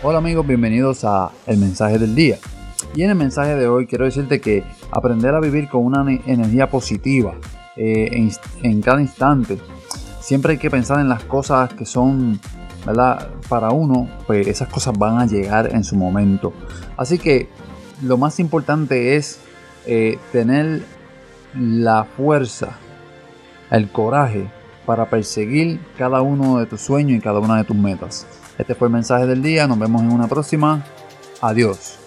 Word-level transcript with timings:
Hola 0.00 0.18
amigos, 0.18 0.46
bienvenidos 0.46 1.02
a 1.02 1.32
El 1.44 1.58
Mensaje 1.58 1.98
del 1.98 2.14
Día. 2.14 2.38
Y 2.94 3.02
en 3.02 3.10
el 3.10 3.16
mensaje 3.16 3.56
de 3.56 3.66
hoy 3.66 3.88
quiero 3.88 4.04
decirte 4.04 4.40
que 4.40 4.62
aprender 4.92 5.34
a 5.34 5.40
vivir 5.40 5.68
con 5.68 5.84
una 5.84 6.08
energía 6.24 6.70
positiva 6.70 7.34
eh, 7.74 8.30
en, 8.62 8.80
cada 8.80 9.00
instante. 9.00 9.58
Siempre 10.20 10.52
hay 10.52 10.58
que 10.58 10.70
pensar 10.70 11.00
en 11.00 11.08
las 11.08 11.24
cosas 11.24 11.74
que 11.74 11.84
son, 11.84 12.38
¿verdad? 12.86 13.28
Para 13.48 13.70
uno, 13.70 14.08
pues 14.28 14.46
esas 14.46 14.68
cosas 14.68 14.96
van 14.96 15.18
a 15.18 15.26
llegar 15.26 15.74
en 15.74 15.82
su 15.82 15.96
momento. 15.96 16.52
Así 16.96 17.18
que 17.18 17.48
lo 18.00 18.16
más 18.16 18.38
importante 18.38 19.16
es 19.16 19.40
eh, 19.84 20.16
tener 20.30 20.84
la 21.58 22.04
fuerza, 22.04 22.78
el 23.72 23.90
coraje 23.90 24.48
para 24.88 25.04
perseguir 25.04 25.80
cada 25.98 26.22
uno 26.22 26.58
de 26.58 26.64
tus 26.64 26.80
sueños 26.80 27.18
y 27.18 27.20
cada 27.20 27.40
una 27.40 27.58
de 27.58 27.64
tus 27.64 27.76
metas. 27.76 28.26
Este 28.56 28.74
fue 28.74 28.88
el 28.88 28.94
mensaje 28.94 29.26
del 29.26 29.42
día, 29.42 29.66
nos 29.66 29.78
vemos 29.78 30.00
en 30.00 30.10
una 30.10 30.28
próxima. 30.28 30.82
Adiós. 31.42 31.97